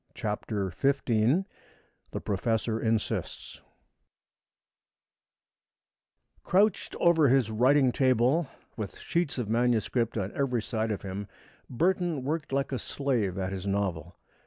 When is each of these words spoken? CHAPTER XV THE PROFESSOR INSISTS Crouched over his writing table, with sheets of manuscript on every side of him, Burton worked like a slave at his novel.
CHAPTER 0.15 0.71
XV 0.71 1.45
THE 2.09 2.21
PROFESSOR 2.23 2.79
INSISTS 2.79 3.61
Crouched 6.43 6.95
over 6.99 7.27
his 7.27 7.51
writing 7.51 7.91
table, 7.91 8.47
with 8.75 8.97
sheets 8.97 9.37
of 9.37 9.47
manuscript 9.47 10.17
on 10.17 10.31
every 10.33 10.63
side 10.63 10.89
of 10.89 11.03
him, 11.03 11.27
Burton 11.69 12.23
worked 12.23 12.51
like 12.51 12.71
a 12.71 12.79
slave 12.79 13.37
at 13.37 13.51
his 13.53 13.67
novel. 13.67 14.15